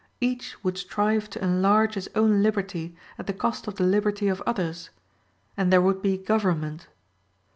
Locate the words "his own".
1.93-2.41